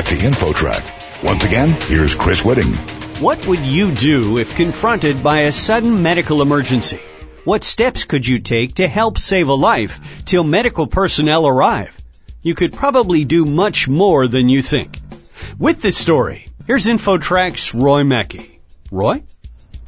back 0.00 0.08
to 0.08 0.16
InfoTrack. 0.16 1.22
Once 1.22 1.44
again, 1.44 1.68
here's 1.82 2.14
Chris 2.14 2.42
Whitting. 2.42 2.72
What 3.20 3.46
would 3.46 3.58
you 3.58 3.92
do 3.92 4.38
if 4.38 4.56
confronted 4.56 5.22
by 5.22 5.40
a 5.40 5.52
sudden 5.52 6.02
medical 6.02 6.40
emergency? 6.40 7.00
What 7.44 7.64
steps 7.64 8.04
could 8.04 8.26
you 8.26 8.38
take 8.38 8.76
to 8.76 8.88
help 8.88 9.18
save 9.18 9.48
a 9.48 9.54
life 9.54 10.24
till 10.24 10.42
medical 10.42 10.86
personnel 10.86 11.46
arrive? 11.46 11.94
You 12.40 12.54
could 12.54 12.72
probably 12.72 13.26
do 13.26 13.44
much 13.44 13.88
more 13.88 14.26
than 14.26 14.48
you 14.48 14.62
think. 14.62 14.98
With 15.58 15.82
this 15.82 15.98
story, 15.98 16.48
here's 16.66 16.86
InfoTrack's 16.86 17.74
Roy 17.74 18.02
Mackey. 18.02 18.58
Roy? 18.90 19.22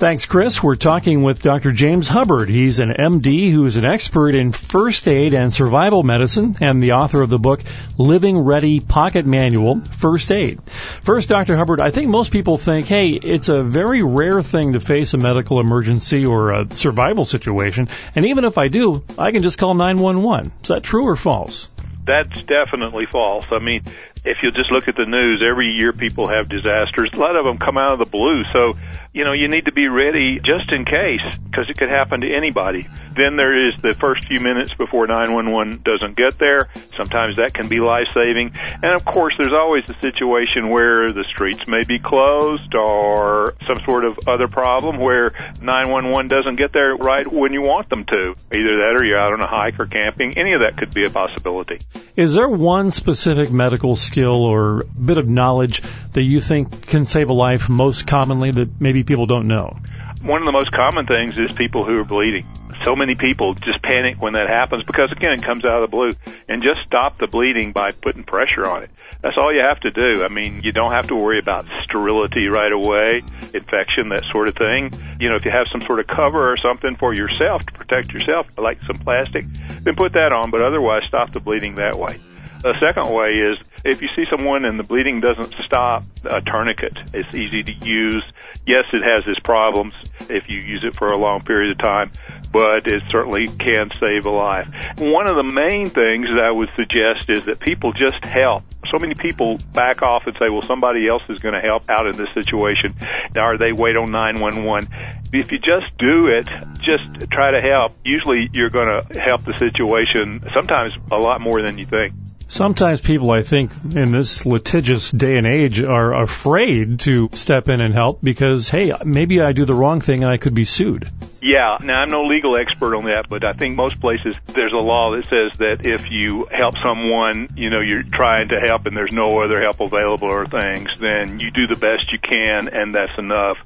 Thanks, 0.03 0.27
Chris. 0.27 0.61
We're 0.61 0.75
talking 0.75 1.23
with 1.23 1.43
Dr. 1.43 1.71
James 1.71 2.09
Hubbard. 2.09 2.49
He's 2.49 2.81
an 2.81 2.89
MD 2.89 3.53
who 3.53 3.67
is 3.67 3.77
an 3.77 3.85
expert 3.85 4.35
in 4.35 4.51
first 4.51 5.07
aid 5.07 5.33
and 5.33 5.55
survival 5.55 6.03
medicine 6.03 6.57
and 6.61 6.83
the 6.83 6.95
author 6.95 7.23
of 7.23 7.31
the 7.31 7.39
book 7.39 7.63
Living 7.99 8.37
Ready 8.37 8.81
Pocket 8.81 9.27
Manual 9.27 9.81
First 9.81 10.33
Aid. 10.33 10.61
First, 11.03 11.29
Dr. 11.29 11.57
Hubbard, 11.57 11.81
I 11.81 11.93
think 11.93 12.09
most 12.09 12.33
people 12.33 12.59
think, 12.59 12.89
hey, 12.89 13.11
it's 13.11 13.49
a 13.49 13.63
very 13.63 14.03
rare 14.03 14.43
thing 14.43 14.73
to 14.73 14.81
face 14.81 15.15
a 15.15 15.19
medical 15.19 15.61
emergency 15.61 16.27
or 16.27 16.51
a 16.51 16.75
survival 16.75 17.25
situation, 17.25 17.89
and 18.17 18.27
even 18.27 18.45
if 18.45 18.59
I 18.59 18.67
do, 18.67 19.05
I 19.17 19.31
can 19.31 19.45
just 19.45 19.57
call 19.57 19.75
911. 19.75 20.51
Is 20.63 20.69
that 20.71 20.83
true 20.83 21.07
or 21.07 21.15
false? 21.15 21.69
That's 22.05 22.43
definitely 22.43 23.07
false. 23.07 23.45
I 23.53 23.61
mean, 23.61 23.85
if 24.25 24.39
you 24.43 24.53
just 24.53 24.71
look 24.71 24.87
at 24.87 24.95
the 24.95 25.05
news, 25.05 25.43
every 25.43 25.69
year 25.69 25.93
people 25.93 26.29
have 26.29 26.49
disasters. 26.49 27.11
A 27.13 27.19
lot 27.19 27.35
of 27.35 27.45
them 27.45 27.59
come 27.59 27.77
out 27.77 27.93
of 27.93 27.99
the 27.99 28.11
blue. 28.11 28.45
So, 28.53 28.79
you 29.13 29.25
know, 29.25 29.33
you 29.33 29.49
need 29.49 29.67
to 29.67 29.73
be 29.73 29.89
ready 29.89 30.39
just 30.39 30.71
in 30.71 30.85
case 30.85 31.23
because 31.51 31.69
it 31.69 31.77
could 31.77 31.91
happen 31.91 32.21
to 32.21 32.33
anybody. 32.33 32.89
Then 33.15 33.37
there 33.37 33.69
is 33.69 33.75
the 33.83 33.95
first 34.01 34.27
few 34.29 34.41
minutes 34.41 34.73
before 34.75 35.07
911 35.07 35.83
doesn't 35.83 36.17
get 36.17 36.39
there. 36.39 36.69
Sometimes 36.97 37.37
that 37.37 37.53
can 37.53 37.69
be 37.69 37.81
life 37.81 38.07
saving. 38.15 38.55
And 38.57 38.95
of 38.95 39.05
course, 39.05 39.35
there's 39.37 39.53
always 39.53 39.85
the 39.87 39.99
situation 40.01 40.71
where 40.71 41.13
the 41.13 41.25
streets 41.25 41.67
may 41.67 41.85
be 41.85 41.99
closed 41.99 42.75
or 42.75 43.55
some 43.67 43.79
sort 43.85 44.05
of 44.05 44.19
other 44.29 44.47
problem 44.47 44.99
where 44.99 45.35
911 45.61 46.29
doesn't 46.29 46.57
get 46.57 46.73
there 46.73 46.95
right 46.97 47.27
when 47.27 47.53
you 47.53 47.61
want 47.61 47.91
them 47.91 48.05
to. 48.05 48.35
Either 48.55 48.77
that 48.87 48.95
or 48.97 49.05
you're 49.05 49.19
out 49.19 49.33
on 49.33 49.41
a 49.41 49.49
hike 49.49 49.81
or 49.81 49.87
camping. 49.87 50.39
Any 50.39 50.55
of 50.55 50.63
that 50.63 50.79
could 50.79 50.95
be 50.95 51.05
a 51.05 51.11
possibility. 51.11 51.81
Is 52.17 52.35
there 52.35 52.49
one 52.49 52.93
specific 52.93 53.51
medical 53.51 53.97
or 54.19 54.85
bit 54.85 55.19
of 55.19 55.29
knowledge 55.29 55.83
that 56.13 56.23
you 56.23 56.41
think 56.41 56.87
can 56.87 57.05
save 57.05 57.31
a 57.31 57.33
life 57.33 57.69
most 57.69 58.07
commonly 58.07 58.51
that 58.51 58.81
maybe 58.81 59.03
people 59.03 59.27
don't 59.27 59.49
know? 59.49 59.79
One 60.23 60.41
of 60.41 60.47
the 60.47 60.53
most 60.53 60.71
common 60.71 61.07
things 61.07 61.37
is 61.37 61.53
people 61.53 61.85
who 61.85 61.99
are 62.01 62.05
bleeding. 62.05 62.47
So 62.85 62.97
many 62.97 63.15
people 63.15 63.55
just 63.55 63.83
panic 63.83 64.21
when 64.21 64.33
that 64.33 64.49
happens 64.49 64.83
because 64.83 65.13
again 65.13 65.33
it 65.33 65.43
comes 65.43 65.65
out 65.65 65.83
of 65.83 65.91
the 65.91 65.97
blue 65.97 66.13
and 66.49 66.63
just 66.63 66.81
stop 66.87 67.17
the 67.17 67.27
bleeding 67.27 67.73
by 67.73 67.93
putting 67.93 68.25
pressure 68.25 68.67
on 68.69 68.83
it. 68.83 68.91
That's 69.23 69.37
all 69.39 69.55
you 69.55 69.61
have 69.61 69.79
to 69.81 69.91
do. 69.93 70.25
I 70.25 70.29
mean, 70.29 70.63
you 70.65 70.73
don't 70.73 70.91
have 70.91 71.07
to 71.09 71.15
worry 71.15 71.39
about 71.39 71.67
sterility 71.85 72.49
right 72.49 72.73
away, 72.73 73.23
infection, 73.55 74.09
that 74.09 74.25
sort 74.33 74.49
of 74.49 74.57
thing. 74.57 74.91
You 75.21 75.29
know, 75.29 75.37
if 75.37 75.45
you 75.45 75.53
have 75.53 75.67
some 75.71 75.81
sort 75.81 76.01
of 76.01 76.09
cover 76.09 76.51
or 76.51 76.57
something 76.57 76.97
for 76.97 77.15
yourself 77.15 77.65
to 77.65 77.73
protect 77.73 78.13
yourself, 78.13 78.47
like 78.59 78.81
some 78.83 78.99
plastic, 78.99 79.45
then 79.83 79.95
put 79.95 80.15
that 80.15 80.33
on, 80.33 80.51
but 80.51 80.61
otherwise 80.61 81.03
stop 81.07 81.33
the 81.33 81.41
bleeding 81.41 81.77
that 81.77 81.97
way. 81.97 82.19
The 82.63 82.79
second 82.79 83.13
way 83.13 83.33
is 83.33 83.59
if 83.85 84.03
you 84.03 84.09
see 84.15 84.25
someone 84.31 84.65
and 84.65 84.79
the 84.79 84.85
bleeding 84.85 85.21
doesn't 85.21 85.53
stop, 85.65 86.05
a 86.25 86.41
tourniquet 86.41 86.97
is 87.13 87.27
easy 87.35 87.65
to 87.65 87.73
use. 87.85 88.25
Yes, 88.65 88.85
it 88.93 89.03
has 89.03 89.25
its 89.27 89.41
problems 89.41 89.95
if 90.31 90.49
you 90.49 90.61
use 90.61 90.85
it 90.85 90.97
for 90.97 91.09
a 91.09 91.17
long 91.17 91.41
period 91.41 91.73
of 91.73 91.79
time, 91.79 92.13
but 92.53 92.87
it 92.87 93.03
certainly 93.11 93.49
can 93.49 93.91
save 93.99 94.27
a 94.27 94.31
life. 94.31 94.69
One 94.99 95.27
of 95.27 95.35
the 95.35 95.43
main 95.43 95.87
things 95.87 96.27
that 96.27 96.45
I 96.47 96.53
would 96.53 96.71
suggest 96.77 97.29
is 97.29 97.47
that 97.47 97.59
people 97.59 97.93
just 97.93 98.25
help. 98.25 98.63
So 98.93 98.99
many 99.01 99.15
people 99.15 99.59
back 99.73 100.03
off 100.03 100.27
and 100.27 100.37
say, 100.37 100.47
well, 100.49 100.63
somebody 100.63 101.09
else 101.09 101.23
is 101.29 101.39
going 101.39 101.55
to 101.55 101.61
help 101.61 101.91
out 101.91 102.07
in 102.07 102.17
this 102.17 102.31
situation. 102.33 102.95
Now 103.35 103.49
or 103.49 103.59
they 103.59 103.73
wait 103.73 103.97
on 103.97 104.13
911. 104.13 104.89
If 105.33 105.51
you 105.51 105.59
just 105.59 105.97
do 105.99 106.29
it, 106.29 106.47
just 106.83 107.29
try 107.33 107.51
to 107.51 107.61
help. 107.61 107.97
Usually 108.05 108.49
you're 108.53 108.71
going 108.71 108.87
to 108.87 109.19
help 109.19 109.45
the 109.45 109.59
situation 109.59 110.45
sometimes 110.55 110.95
a 111.11 111.17
lot 111.17 111.41
more 111.41 111.63
than 111.63 111.79
you 111.79 111.87
think. 111.87 112.15
Sometimes 112.53 113.01
people, 113.01 113.31
I 113.31 113.41
think, 113.41 113.73
in 113.95 114.13
this 114.13 114.45
litigious 114.45 115.11
day 115.11 115.39
and 115.39 115.47
age 115.47 115.83
are 115.83 116.13
afraid 116.13 117.01
to 117.01 117.31
step 117.33 117.71
in 117.71 117.81
and 117.81 117.95
help 117.95 118.21
because, 118.21 118.69
hey, 118.69 118.93
maybe 119.07 119.41
I 119.41 119.53
do 119.53 119.65
the 119.65 119.73
wrong 119.73 120.03
thing 120.03 120.23
and 120.23 120.31
I 120.31 120.37
could 120.37 120.53
be 120.53 120.65
sued. 120.65 121.11
Yeah, 121.41 121.79
now 121.81 122.03
I'm 122.03 122.11
no 122.11 122.25
legal 122.25 122.59
expert 122.59 122.95
on 122.95 123.05
that, 123.05 123.25
but 123.31 123.49
I 123.49 123.55
think 123.55 123.75
most 123.75 123.99
places 124.03 124.37
there's 124.49 124.75
a 124.75 124.85
law 124.85 125.17
that 125.17 125.25
says 125.31 125.59
that 125.61 125.87
if 125.87 126.11
you 126.11 126.47
help 126.53 126.75
someone, 126.85 127.49
you 127.57 127.71
know, 127.71 127.81
you're 127.81 128.03
trying 128.03 128.49
to 128.49 128.61
help 128.61 128.85
and 128.85 128.95
there's 128.95 129.15
no 129.15 129.43
other 129.43 129.59
help 129.63 129.81
available 129.81 130.29
or 130.29 130.45
things, 130.45 130.91
then 131.01 131.41
you 131.41 131.53
do 131.53 131.67
the 131.67 131.77
best 131.77 132.13
you 132.13 132.19
can 132.19 132.69
and 132.69 132.95
that's 132.95 133.19
enough. 133.19 133.57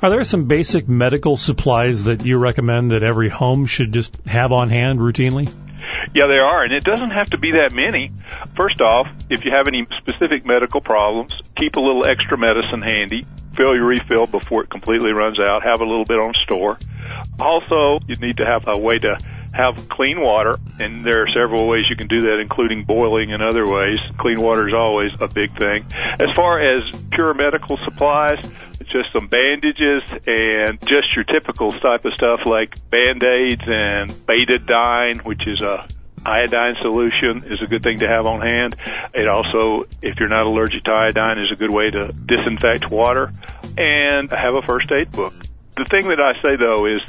Are 0.00 0.10
there 0.10 0.22
some 0.22 0.44
basic 0.44 0.88
medical 0.88 1.36
supplies 1.36 2.04
that 2.04 2.24
you 2.24 2.38
recommend 2.38 2.92
that 2.92 3.02
every 3.02 3.30
home 3.30 3.66
should 3.66 3.92
just 3.92 4.16
have 4.26 4.52
on 4.52 4.68
hand 4.68 5.00
routinely? 5.00 5.52
Yeah, 6.14 6.26
there 6.26 6.44
are, 6.44 6.62
and 6.62 6.72
it 6.72 6.84
doesn't 6.84 7.10
have 7.10 7.30
to 7.30 7.38
be 7.38 7.52
that 7.52 7.72
many. 7.72 8.12
First 8.54 8.80
off, 8.82 9.08
if 9.30 9.44
you 9.46 9.50
have 9.50 9.66
any 9.66 9.86
specific 9.96 10.44
medical 10.44 10.80
problems, 10.80 11.32
keep 11.56 11.76
a 11.76 11.80
little 11.80 12.06
extra 12.06 12.36
medicine 12.36 12.82
handy. 12.82 13.24
Fill 13.56 13.74
your 13.74 13.86
refill 13.86 14.26
before 14.26 14.64
it 14.64 14.70
completely 14.70 15.12
runs 15.12 15.40
out. 15.40 15.62
Have 15.62 15.80
a 15.80 15.84
little 15.84 16.04
bit 16.04 16.18
on 16.18 16.34
store. 16.44 16.78
Also, 17.40 17.98
you 18.06 18.16
need 18.16 18.36
to 18.38 18.44
have 18.44 18.64
a 18.66 18.78
way 18.78 18.98
to 18.98 19.18
have 19.54 19.88
clean 19.88 20.20
water, 20.20 20.58
and 20.78 21.04
there 21.04 21.22
are 21.22 21.26
several 21.26 21.66
ways 21.68 21.84
you 21.88 21.96
can 21.96 22.08
do 22.08 22.22
that, 22.22 22.40
including 22.40 22.84
boiling 22.84 23.32
and 23.32 23.42
other 23.42 23.66
ways. 23.66 23.98
Clean 24.18 24.40
water 24.40 24.68
is 24.68 24.74
always 24.74 25.10
a 25.20 25.28
big 25.28 25.56
thing. 25.58 25.84
As 26.18 26.28
far 26.34 26.60
as 26.60 26.82
pure 27.10 27.34
medical 27.34 27.78
supplies, 27.84 28.38
just 28.92 29.10
some 29.12 29.26
bandages 29.26 30.02
and 30.26 30.78
just 30.86 31.16
your 31.16 31.24
typical 31.24 31.72
type 31.72 32.04
of 32.04 32.12
stuff 32.12 32.40
like 32.44 32.76
band-aids 32.90 33.62
and 33.66 34.10
betadine, 34.26 35.24
which 35.24 35.48
is 35.48 35.62
a 35.62 35.86
iodine 36.24 36.76
solution 36.80 37.44
is 37.50 37.60
a 37.62 37.66
good 37.66 37.82
thing 37.82 37.98
to 37.98 38.08
have 38.08 38.26
on 38.26 38.40
hand. 38.40 38.76
It 39.14 39.28
also, 39.28 39.88
if 40.00 40.18
you're 40.20 40.28
not 40.28 40.46
allergic 40.46 40.84
to 40.84 40.92
iodine, 40.92 41.38
is 41.38 41.50
a 41.52 41.56
good 41.56 41.70
way 41.70 41.90
to 41.90 42.12
disinfect 42.12 42.90
water 42.90 43.32
and 43.76 44.30
have 44.30 44.54
a 44.54 44.62
first 44.62 44.90
aid 44.92 45.12
book. 45.12 45.34
The 45.74 45.86
thing 45.90 46.08
that 46.08 46.20
I 46.20 46.34
say 46.42 46.56
though 46.56 46.84
is 46.84 47.00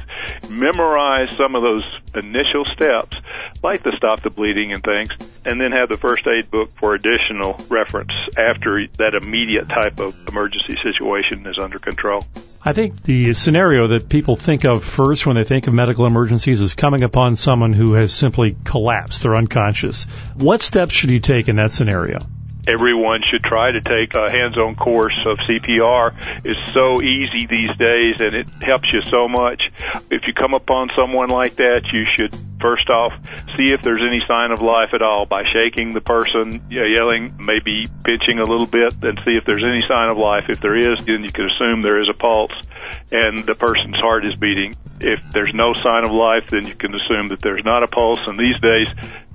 memorize 0.50 1.36
some 1.36 1.54
of 1.56 1.64
those 1.64 1.84
initial 2.16 2.64
steps, 2.64 3.18
like 3.62 3.84
the 3.84 3.92
stop 3.98 4.24
the 4.24 4.30
bleeding 4.30 4.72
and 4.72 4.82
things, 4.82 5.10
and 5.46 5.60
then 5.60 5.74
have 5.74 5.90
the 5.90 5.98
first 5.98 6.26
aid 6.28 6.50
book 6.50 6.72
for 6.80 6.96
additional 6.96 7.60
reference 7.68 8.14
after 8.38 8.88
that 9.00 9.20
immediate 9.22 9.68
type 9.68 10.00
of 10.00 10.16
emergency 10.30 10.78
situation 10.82 11.46
is 11.46 11.60
under 11.62 11.78
control. 11.78 12.24
I 12.66 12.72
think 12.72 13.04
the 13.04 13.34
scenario 13.34 13.90
that 13.90 14.08
people 14.08 14.38
think 14.38 14.64
of 14.64 14.86
first 14.86 15.26
when 15.26 15.36
they 15.36 15.44
think 15.44 15.68
of 15.68 15.74
medical 15.74 16.06
emergencies 16.06 16.62
is 16.62 16.76
coming 16.76 17.04
upon 17.04 17.36
someone 17.36 17.74
who 17.74 17.94
has 17.94 18.14
simply 18.14 18.56
collapsed, 18.64 19.24
they're 19.24 19.36
unconscious. 19.36 20.06
What 20.36 20.62
steps 20.62 20.94
should 20.94 21.10
you 21.10 21.20
take 21.20 21.50
in 21.50 21.58
that 21.58 21.72
scenario? 21.72 22.20
everyone 22.68 23.20
should 23.30 23.44
try 23.44 23.72
to 23.72 23.82
take 23.82 24.16
a 24.16 24.32
hands-on 24.32 24.76
course 24.76 25.20
of 25.26 25.38
CPR. 25.40 26.16
It's 26.46 26.74
so 26.74 27.02
easy 27.02 27.46
these 27.46 27.76
days 27.78 28.16
and 28.20 28.34
it 28.34 28.48
helps 28.62 28.92
you 28.94 29.02
so 29.02 29.28
much. 29.28 29.72
If 30.10 30.28
you 30.28 30.34
come 30.34 30.54
upon 30.54 30.90
someone 30.98 31.30
like 31.30 31.56
that, 31.56 31.82
you 31.92 32.06
should 32.16 32.34
first 32.64 32.90
off 32.90 33.12
see 33.58 33.76
if 33.76 33.82
there's 33.82 34.02
any 34.02 34.24
sign 34.26 34.52
of 34.52 34.62
life 34.62 34.96
at 34.96 35.02
all 35.02 35.26
by 35.26 35.44
shaking 35.52 35.92
the 35.92 36.02
person, 36.02 36.64
yelling, 36.70 37.36
maybe 37.38 37.88
pinching 38.04 38.40
a 38.40 38.46
little 38.48 38.66
bit 38.66 38.96
and 39.04 39.20
see 39.26 39.36
if 39.36 39.44
there's 39.46 39.64
any 39.64 39.84
sign 39.88 40.10
of 40.10 40.18
life. 40.18 40.46
If 40.48 40.62
there 40.62 40.80
is, 40.80 41.06
then 41.06 41.24
you 41.24 41.32
can 41.32 41.50
assume 41.52 41.82
there 41.82 42.02
is 42.02 42.10
a 42.10 42.18
pulse 42.18 42.56
and 43.12 43.44
the 43.44 43.56
person's 43.56 44.00
heart 44.00 44.26
is 44.26 44.36
beating. 44.36 44.76
If 45.00 45.20
there's 45.34 45.54
no 45.54 45.74
sign 45.74 46.06
of 46.06 46.12
life, 46.12 46.46
then 46.50 46.66
you 46.66 46.76
can 46.76 46.96
assume 46.96 47.28
that 47.30 47.42
there's 47.42 47.64
not 47.66 47.84
a 47.84 47.88
pulse. 47.88 48.26
And 48.26 48.40
these 48.40 48.58
days, 48.62 48.88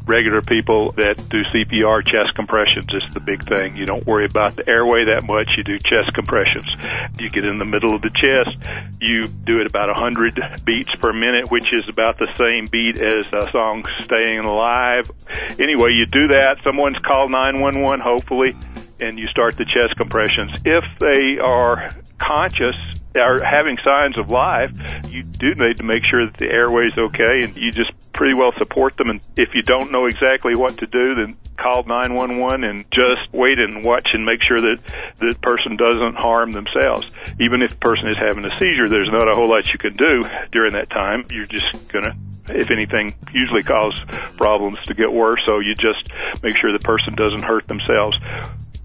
regular 0.09 0.41
people 0.41 0.93
that 0.93 1.17
do 1.29 1.45
CPR, 1.45 2.05
chest 2.05 2.35
compressions 2.35 2.89
is 2.91 3.05
the 3.13 3.21
big 3.21 3.47
thing. 3.47 3.77
You 3.77 3.85
don't 3.85 4.07
worry 4.07 4.25
about 4.25 4.57
the 4.57 4.69
airway 4.69 5.05
that 5.05 5.25
much. 5.25 5.53
You 5.57 5.63
do 5.63 5.79
chest 5.79 6.15
compressions. 6.15 6.67
You 7.21 7.29
get 7.31 7.45
in 7.45 7.59
the 7.59 7.69
middle 7.69 7.95
of 7.95 8.01
the 8.01 8.11
chest. 8.11 8.57
You 9.01 9.29
do 9.29 9.61
it 9.61 9.67
about 9.67 9.89
100 9.89 10.65
beats 10.65 10.95
per 10.97 11.13
minute, 11.13 11.51
which 11.51 11.73
is 11.75 11.85
about 11.89 12.19
the 12.19 12.29
same 12.41 12.67
beat 12.73 12.99
as 12.99 13.27
a 13.33 13.53
song 13.53 13.85
Staying 13.99 14.41
Alive. 14.41 15.11
Anyway, 15.61 15.93
you 15.93 16.07
do 16.07 16.33
that. 16.35 16.57
Someone's 16.65 16.99
called 17.05 17.31
911, 17.31 18.01
hopefully, 18.01 18.57
and 18.99 19.19
you 19.19 19.29
start 19.29 19.57
the 19.57 19.65
chest 19.65 19.95
compressions. 19.97 20.53
If 20.65 20.85
they 20.99 21.39
are 21.39 21.93
conscious 22.19 22.77
are 23.17 23.43
having 23.43 23.79
signs 23.85 24.19
of 24.19 24.31
life, 24.31 24.71
you 25.09 25.23
do 25.23 25.55
need 25.55 25.79
to 25.79 25.85
make 25.85 26.05
sure 26.05 26.27
that 26.27 26.37
the 26.37 26.47
airway's 26.47 26.97
okay 26.97 27.45
and 27.45 27.57
you 27.57 27.73
just 27.73 27.93
pretty 28.13 28.35
well 28.35 28.53
support 28.59 28.97
them. 28.97 29.11
And 29.11 29.21
if 29.37 29.55
you 29.55 29.63
don't 29.63 29.93
know 29.93 30.07
exactly 30.07 30.55
what 30.55 30.79
to 30.79 30.87
do, 30.87 31.15
then 31.15 31.37
call 31.57 31.85
911 31.85 32.65
and 32.65 32.85
just 32.91 33.33
wait 33.33 33.59
and 33.59 33.85
watch 33.85 34.09
and 34.13 34.25
make 34.25 34.43
sure 34.43 34.61
that 34.61 34.79
the 35.19 35.35
person 35.43 35.77
doesn't 35.77 36.17
harm 36.17 36.53
themselves. 36.53 37.11
Even 37.41 37.63
if 37.63 37.71
the 37.71 37.77
person 37.77 38.09
is 38.09 38.17
having 38.19 38.45
a 38.45 38.51
seizure, 38.61 38.89
there's 38.89 39.11
not 39.11 39.31
a 39.31 39.35
whole 39.35 39.49
lot 39.49 39.67
you 39.69 39.79
can 39.79 39.97
do 39.97 40.23
during 40.53 40.75
that 40.75 40.91
time. 40.91 41.27
You're 41.31 41.47
just 41.47 41.89
gonna 41.89 42.15
if 42.51 42.71
anything, 42.71 43.15
usually 43.33 43.63
cause 43.63 44.01
problems 44.37 44.79
to 44.87 44.95
get 44.95 45.13
worse. 45.13 45.41
So 45.47 45.59
you 45.59 45.75
just 45.75 46.09
make 46.43 46.57
sure 46.57 46.73
the 46.73 46.79
person 46.79 47.15
doesn't 47.15 47.43
hurt 47.43 47.67
themselves. 47.69 48.17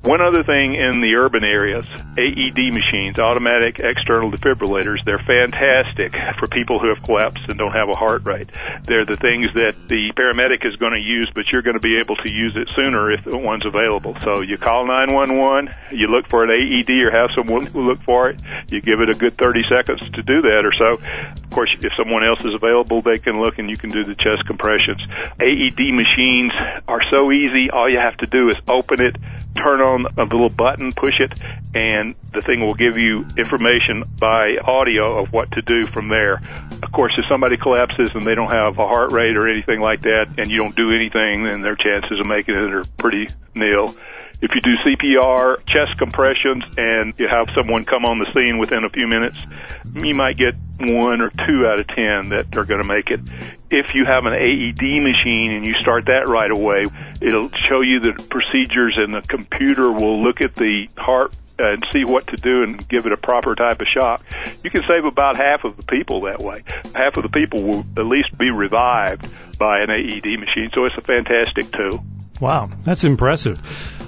One 0.03 0.19
other 0.19 0.43
thing 0.43 0.75
in 0.75 0.99
the 0.99 1.15
urban 1.15 1.45
areas, 1.45 1.87
AED 2.19 2.75
machines, 2.75 3.19
automatic 3.19 3.79
external 3.79 4.31
defibrillators, 4.31 4.99
they're 5.05 5.23
fantastic 5.23 6.11
for 6.37 6.47
people 6.51 6.77
who 6.77 6.89
have 6.89 7.01
collapsed 7.03 7.47
and 7.47 7.57
don't 7.57 7.71
have 7.71 7.87
a 7.87 7.95
heart 7.95 8.25
rate. 8.25 8.51
They're 8.83 9.05
the 9.05 9.15
things 9.15 9.47
that 9.55 9.79
the 9.87 10.11
paramedic 10.11 10.67
is 10.67 10.75
going 10.75 10.91
to 10.91 10.99
use, 10.99 11.31
but 11.33 11.45
you're 11.53 11.61
going 11.61 11.79
to 11.79 11.87
be 11.87 12.01
able 12.01 12.17
to 12.17 12.29
use 12.29 12.51
it 12.57 12.67
sooner 12.75 13.11
if 13.13 13.25
one's 13.25 13.65
available. 13.65 14.17
So 14.19 14.41
you 14.41 14.57
call 14.57 14.85
911, 14.87 15.73
you 15.95 16.07
look 16.07 16.27
for 16.27 16.43
an 16.43 16.51
AED 16.51 16.91
or 17.07 17.11
have 17.15 17.31
someone 17.33 17.63
look 17.71 18.03
for 18.03 18.29
it, 18.29 18.41
you 18.67 18.81
give 18.81 18.99
it 18.99 19.07
a 19.07 19.15
good 19.15 19.37
30 19.37 19.63
seconds 19.71 20.03
to 20.11 20.21
do 20.21 20.41
that 20.41 20.67
or 20.67 20.73
so. 20.75 20.99
Of 20.99 21.49
course, 21.49 21.71
if 21.79 21.93
someone 21.95 22.27
else 22.27 22.43
is 22.43 22.53
available, 22.53 23.01
they 23.01 23.19
can 23.19 23.39
look 23.39 23.57
and 23.57 23.69
you 23.69 23.77
can 23.77 23.89
do 23.89 24.03
the 24.03 24.15
chest 24.15 24.43
compressions. 24.47 24.99
AED 25.39 25.79
machines 25.95 26.51
are 26.89 27.01
so 27.09 27.31
easy. 27.31 27.69
All 27.71 27.89
you 27.89 27.99
have 28.03 28.17
to 28.17 28.27
do 28.27 28.49
is 28.49 28.57
open 28.67 28.99
it, 28.99 29.15
turn 29.55 29.79
on 29.79 29.92
a 29.95 30.23
little 30.23 30.49
button, 30.49 30.91
push 30.91 31.19
it, 31.19 31.37
and 31.73 32.15
the 32.33 32.41
thing 32.41 32.61
will 32.61 32.73
give 32.73 32.97
you 32.97 33.25
information 33.37 34.03
by 34.19 34.57
audio 34.63 35.21
of 35.21 35.31
what 35.31 35.51
to 35.51 35.61
do 35.61 35.85
from 35.85 36.09
there. 36.09 36.41
Of 36.81 36.91
course, 36.91 37.13
if 37.17 37.25
somebody 37.29 37.57
collapses 37.57 38.11
and 38.13 38.23
they 38.23 38.35
don't 38.35 38.51
have 38.51 38.77
a 38.77 38.87
heart 38.87 39.11
rate 39.11 39.37
or 39.37 39.49
anything 39.49 39.79
like 39.79 40.01
that, 40.01 40.35
and 40.37 40.49
you 40.49 40.57
don't 40.57 40.75
do 40.75 40.91
anything, 40.91 41.45
then 41.45 41.61
their 41.61 41.75
chances 41.75 42.19
of 42.19 42.27
making 42.27 42.55
it 42.55 42.73
are 42.73 42.85
pretty 42.97 43.29
nil. 43.55 43.95
If 44.43 44.51
you 44.53 44.59
do 44.59 44.75
CPR, 44.83 45.65
chest 45.65 45.97
compressions, 45.97 46.65
and 46.75 47.13
you 47.17 47.29
have 47.31 47.47
someone 47.57 47.85
come 47.85 48.03
on 48.03 48.19
the 48.19 48.27
scene 48.35 48.57
within 48.57 48.83
a 48.83 48.89
few 48.89 49.07
minutes, 49.07 49.37
you 49.95 50.13
might 50.15 50.35
get 50.35 50.53
one 50.81 51.21
or 51.21 51.29
two 51.47 51.65
out 51.65 51.79
of 51.79 51.87
ten 51.87 52.27
that 52.35 52.53
are 52.57 52.65
going 52.65 52.81
to 52.81 52.87
make 52.87 53.09
it. 53.09 53.21
If 53.71 53.95
you 53.95 54.03
have 54.03 54.25
an 54.25 54.33
AED 54.33 55.01
machine 55.01 55.53
and 55.53 55.65
you 55.65 55.75
start 55.75 56.07
that 56.07 56.27
right 56.27 56.51
away, 56.51 56.83
it'll 57.21 57.51
show 57.51 57.79
you 57.79 58.01
the 58.01 58.21
procedures 58.29 58.97
and 58.97 59.13
the 59.13 59.21
computer 59.21 59.89
will 59.89 60.21
look 60.21 60.41
at 60.41 60.55
the 60.55 60.89
heart 60.97 61.33
and 61.57 61.81
see 61.93 62.03
what 62.03 62.27
to 62.27 62.35
do 62.35 62.63
and 62.63 62.85
give 62.89 63.05
it 63.05 63.13
a 63.13 63.17
proper 63.17 63.55
type 63.55 63.79
of 63.79 63.87
shock. 63.87 64.25
You 64.61 64.69
can 64.69 64.81
save 64.89 65.05
about 65.05 65.37
half 65.37 65.63
of 65.63 65.77
the 65.77 65.83
people 65.83 66.23
that 66.23 66.41
way. 66.41 66.63
Half 66.93 67.15
of 67.15 67.23
the 67.23 67.29
people 67.29 67.63
will 67.63 67.85
at 67.95 68.05
least 68.05 68.37
be 68.37 68.51
revived 68.51 69.25
by 69.57 69.79
an 69.79 69.89
AED 69.89 70.37
machine, 70.37 70.69
so 70.73 70.83
it's 70.83 70.97
a 70.97 71.01
fantastic 71.01 71.71
tool. 71.71 72.03
Wow, 72.41 72.69
that's 72.83 73.05
impressive. 73.05 73.61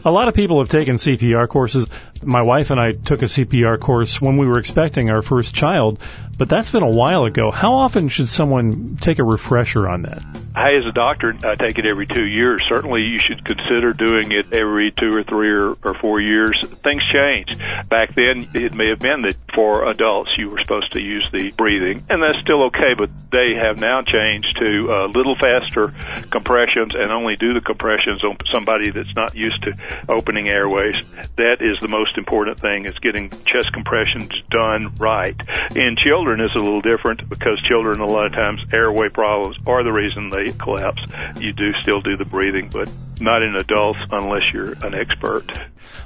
A 0.06 0.12
lot 0.12 0.28
of 0.28 0.36
people 0.36 0.60
have 0.60 0.70
taken 0.70 0.98
CPR 0.98 1.50
courses. 1.50 1.88
My 2.26 2.42
wife 2.42 2.72
and 2.72 2.80
I 2.80 2.94
took 2.94 3.22
a 3.22 3.26
CPR 3.26 3.80
course 3.80 4.20
when 4.20 4.38
we 4.38 4.48
were 4.48 4.58
expecting 4.58 5.10
our 5.12 5.22
first 5.22 5.54
child, 5.54 6.00
but 6.38 6.50
that's 6.50 6.70
been 6.70 6.84
a 6.84 6.90
while 6.90 7.26
ago. 7.26 7.52
How 7.52 7.76
often 7.76 8.10
should 8.10 8.28
someone 8.28 8.98
take 9.00 9.20
a 9.20 9.24
refresher 9.24 9.88
on 9.88 10.02
that? 10.04 10.24
I, 10.56 10.76
as 10.76 10.86
a 10.86 10.92
doctor, 10.92 11.36
I 11.44 11.56
take 11.56 11.78
it 11.78 11.86
every 11.86 12.08
two 12.08 12.26
years. 12.26 12.62
Certainly, 12.70 13.04
you 13.04 13.20
should 13.20 13.44
consider 13.46 13.94
doing 13.94 14.32
it 14.32 14.54
every 14.54 14.92
two 14.92 15.16
or 15.16 15.24
three 15.24 15.52
or, 15.52 15.76
or 15.84 15.94
four 16.00 16.22
years. 16.22 16.58
Things 16.82 17.04
change. 17.14 17.58
Back 17.90 18.16
then, 18.16 18.50
it 18.54 18.74
may 18.74 18.90
have 18.90 19.00
been 19.00 19.22
that 19.24 19.36
for 19.54 19.86
adults 19.86 20.32
you 20.38 20.50
were 20.50 20.60
supposed 20.62 20.94
to 20.94 21.02
use 21.02 21.28
the 21.32 21.52
breathing, 21.52 22.04
and 22.10 22.24
that's 22.24 22.40
still 22.40 22.66
okay. 22.68 22.96
But 22.98 23.10
they 23.32 23.56
have 23.62 23.80
now 23.80 24.02
changed 24.02 24.58
to 24.64 24.88
a 24.92 25.08
little 25.08 25.36
faster 25.36 25.94
compressions 26.32 26.94
and 26.96 27.12
only 27.12 27.36
do 27.36 27.54
the 27.54 27.62
compressions 27.62 28.24
on 28.24 28.38
somebody 28.52 28.92
that's 28.92 29.14
not 29.16 29.36
used 29.36 29.62
to 29.64 29.74
opening 30.10 30.48
airways. 30.48 30.96
That 31.36 31.58
is 31.62 31.78
the 31.82 31.90
most 31.90 32.15
important 32.18 32.60
thing: 32.60 32.86
is 32.86 32.98
getting 33.00 33.30
chest 33.30 33.72
compressions 33.74 34.32
done 34.50 34.96
right. 34.98 35.36
In 35.76 35.96
children, 35.98 36.42
it's 36.42 36.56
a 36.56 36.60
little 36.60 36.82
different 36.82 37.28
because 37.30 37.62
children 37.64 38.00
a 38.00 38.06
lot 38.06 38.28
of 38.28 38.34
times 38.34 38.62
airway 38.74 39.10
problems 39.10 39.58
are 39.66 39.84
the 39.84 39.92
reason 39.92 40.30
they 40.30 40.52
collapse. 40.52 41.02
You 41.40 41.54
do 41.54 41.72
still 41.82 42.02
do 42.02 42.18
the 42.18 42.26
breathing, 42.26 42.70
but 42.70 42.90
not 43.20 43.42
in 43.44 43.56
adults 43.56 44.00
unless 44.12 44.44
you're 44.54 44.74
an 44.74 44.94
expert. 44.94 45.46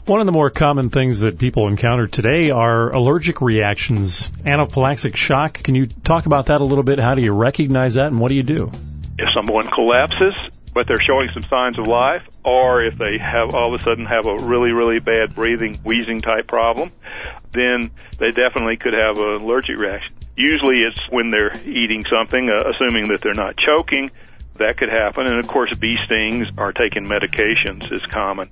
One 0.05 0.19
of 0.19 0.25
the 0.25 0.31
more 0.31 0.49
common 0.49 0.89
things 0.89 1.21
that 1.21 1.39
people 1.39 1.67
encounter 1.67 2.07
today 2.07 2.51
are 2.51 2.91
allergic 2.91 3.41
reactions, 3.41 4.29
anaphylactic 4.45 5.15
shock. 5.15 5.61
Can 5.63 5.75
you 5.75 5.87
talk 5.87 6.25
about 6.25 6.47
that 6.47 6.61
a 6.61 6.63
little 6.63 6.83
bit? 6.83 6.99
How 6.99 7.15
do 7.15 7.21
you 7.21 7.33
recognize 7.33 7.95
that 7.95 8.07
and 8.07 8.19
what 8.19 8.29
do 8.29 8.35
you 8.35 8.43
do? 8.43 8.71
If 9.17 9.27
someone 9.35 9.67
collapses, 9.67 10.33
but 10.73 10.87
they're 10.87 11.01
showing 11.01 11.29
some 11.33 11.43
signs 11.43 11.77
of 11.79 11.87
life, 11.87 12.23
or 12.43 12.83
if 12.83 12.97
they 12.97 13.17
have 13.19 13.53
all 13.53 13.73
of 13.73 13.81
a 13.81 13.83
sudden 13.83 14.05
have 14.05 14.25
a 14.25 14.35
really, 14.45 14.71
really 14.71 14.99
bad 14.99 15.35
breathing, 15.35 15.79
wheezing 15.83 16.21
type 16.21 16.47
problem, 16.47 16.91
then 17.51 17.91
they 18.19 18.31
definitely 18.31 18.77
could 18.77 18.93
have 18.93 19.17
an 19.17 19.41
allergic 19.41 19.77
reaction. 19.77 20.13
Usually 20.35 20.81
it's 20.81 20.99
when 21.09 21.31
they're 21.31 21.55
eating 21.65 22.05
something, 22.11 22.49
uh, 22.49 22.69
assuming 22.69 23.09
that 23.09 23.21
they're 23.21 23.33
not 23.33 23.57
choking, 23.57 24.11
that 24.55 24.77
could 24.77 24.89
happen. 24.89 25.25
And 25.25 25.39
of 25.39 25.47
course, 25.47 25.73
bee 25.75 25.97
stings 26.05 26.47
or 26.57 26.71
taking 26.71 27.05
medications 27.07 27.91
is 27.91 28.05
common. 28.05 28.49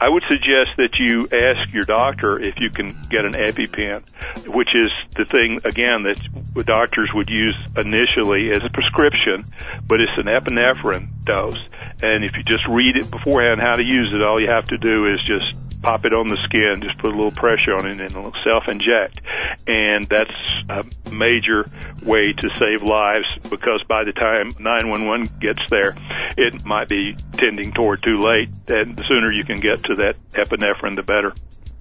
I 0.00 0.08
would 0.08 0.22
suggest 0.28 0.76
that 0.76 0.96
you 1.00 1.26
ask 1.32 1.74
your 1.74 1.84
doctor 1.84 2.38
if 2.38 2.60
you 2.60 2.70
can 2.70 2.96
get 3.10 3.24
an 3.24 3.32
EpiPen, 3.32 4.46
which 4.46 4.68
is 4.74 4.92
the 5.16 5.24
thing, 5.24 5.60
again, 5.64 6.04
that 6.04 6.20
doctors 6.66 7.10
would 7.14 7.30
use 7.30 7.56
initially 7.76 8.50
as 8.52 8.62
a 8.64 8.70
prescription, 8.70 9.44
but 9.86 10.00
it's 10.00 10.16
an 10.16 10.26
epinephrine 10.26 11.08
dose. 11.24 11.60
And 12.02 12.24
if 12.24 12.36
you 12.36 12.42
just 12.42 12.66
read 12.68 12.96
it 12.96 13.10
beforehand 13.10 13.60
how 13.60 13.76
to 13.76 13.84
use 13.84 14.12
it, 14.14 14.22
all 14.22 14.40
you 14.40 14.50
have 14.50 14.66
to 14.66 14.78
do 14.78 15.06
is 15.06 15.22
just 15.24 15.54
pop 15.82 16.04
it 16.04 16.12
on 16.12 16.28
the 16.28 16.36
skin, 16.44 16.82
just 16.82 16.98
put 16.98 17.12
a 17.12 17.16
little 17.16 17.32
pressure 17.32 17.74
on 17.74 17.86
it 17.86 17.92
and 17.92 18.00
it'll 18.00 18.32
self-inject. 18.42 19.20
And 19.66 20.06
that's 20.08 20.34
a 20.68 20.84
major 21.12 21.70
way 22.02 22.32
to 22.32 22.50
save 22.56 22.82
lives 22.82 23.26
because 23.48 23.82
by 23.86 24.04
the 24.04 24.12
time 24.12 24.52
911 24.58 25.38
gets 25.40 25.60
there, 25.70 25.96
it 26.36 26.64
might 26.64 26.88
be 26.88 27.16
tending 27.32 27.72
toward 27.72 28.02
too 28.02 28.18
late. 28.18 28.48
And 28.68 28.96
the 28.96 29.04
sooner 29.08 29.32
you 29.32 29.44
can 29.44 29.60
get 29.60 29.84
to 29.84 29.96
that 29.96 30.16
epinephrine, 30.32 30.96
the 30.96 31.02
better. 31.02 31.34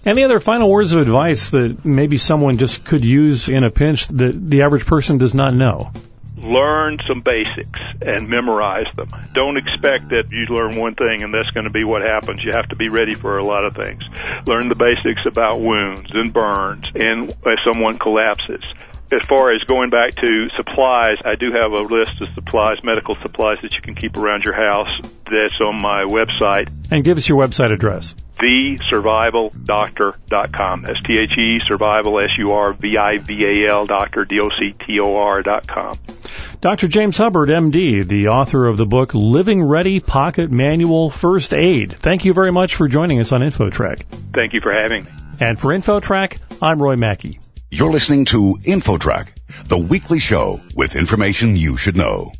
Any 0.07 0.23
other 0.23 0.39
final 0.39 0.69
words 0.69 0.93
of 0.93 1.01
advice 1.01 1.49
that 1.49 1.83
maybe 1.83 2.17
someone 2.17 2.57
just 2.57 2.85
could 2.85 3.03
use 3.03 3.49
in 3.49 3.65
a 3.65 3.69
pinch 3.69 4.07
that 4.07 4.31
the 4.49 4.61
average 4.61 4.85
person 4.85 5.17
does 5.17 5.33
not 5.33 5.53
know? 5.53 5.91
learn 6.37 6.97
some 7.07 7.21
basics 7.21 7.79
and 8.01 8.29
memorize 8.29 8.85
them. 8.95 9.09
Don't 9.33 9.57
expect 9.57 10.09
that 10.09 10.25
you 10.31 10.45
learn 10.55 10.77
one 10.77 10.95
thing 10.95 11.23
and 11.23 11.33
that's 11.33 11.49
going 11.49 11.65
to 11.65 11.71
be 11.71 11.83
what 11.83 12.03
happens. 12.03 12.43
You 12.43 12.53
have 12.53 12.69
to 12.69 12.75
be 12.75 12.89
ready 12.89 13.15
for 13.15 13.37
a 13.37 13.43
lot 13.43 13.65
of 13.65 13.75
things. 13.75 14.03
Learn 14.45 14.69
the 14.69 14.75
basics 14.75 15.25
about 15.25 15.59
wounds 15.59 16.09
and 16.13 16.31
burns 16.31 16.85
and 16.95 17.29
if 17.29 17.59
someone 17.65 17.97
collapses. 17.97 18.63
As 19.11 19.25
far 19.27 19.53
as 19.53 19.63
going 19.63 19.89
back 19.89 20.15
to 20.15 20.49
supplies, 20.57 21.19
I 21.23 21.35
do 21.35 21.53
have 21.53 21.71
a 21.71 21.81
list 21.81 22.21
of 22.21 22.27
supplies, 22.35 22.77
medical 22.83 23.15
supplies 23.21 23.61
that 23.61 23.73
you 23.73 23.81
can 23.81 23.95
keep 23.95 24.17
around 24.17 24.43
your 24.43 24.53
house. 24.53 24.91
That's 25.25 25.59
on 25.65 25.81
my 25.81 26.03
website. 26.03 26.69
And 26.91 27.03
give 27.03 27.17
us 27.17 27.27
your 27.27 27.41
website 27.41 27.73
address 27.73 28.13
thesurvivaldoctor.com. 28.37 30.83
That's 30.83 31.01
T-H-E, 31.03 31.59
survival, 31.65 32.21
S-U-R-V-I-V-A-L, 32.21 33.87
doctor, 33.87 34.25
D-O-C-T-O-R 34.25 35.41
dot 35.41 35.67
com. 35.67 35.97
Dr. 36.61 36.87
James 36.87 37.17
Hubbard, 37.17 37.49
MD, 37.49 38.07
the 38.07 38.29
author 38.29 38.67
of 38.67 38.77
the 38.77 38.85
book 38.85 39.13
Living 39.13 39.61
Ready 39.63 39.99
Pocket 39.99 40.49
Manual 40.51 41.09
First 41.09 41.53
Aid. 41.53 41.93
Thank 41.93 42.25
you 42.25 42.33
very 42.33 42.51
much 42.51 42.75
for 42.75 42.87
joining 42.87 43.19
us 43.19 43.31
on 43.31 43.41
InfoTrack. 43.41 44.03
Thank 44.33 44.53
you 44.53 44.61
for 44.61 44.73
having 44.73 45.05
me. 45.05 45.11
And 45.39 45.59
for 45.59 45.67
InfoTrack, 45.67 46.39
I'm 46.61 46.81
Roy 46.81 46.95
Mackey. 46.95 47.39
You're 47.69 47.91
listening 47.91 48.23
to 48.25 48.57
InfoTrack, 48.63 49.27
the 49.67 49.77
weekly 49.77 50.19
show 50.19 50.61
with 50.73 50.95
information 50.95 51.57
you 51.57 51.75
should 51.75 51.97
know. 51.97 52.31